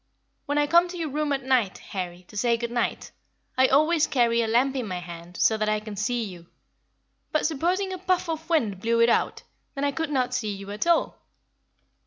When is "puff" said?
7.99-8.27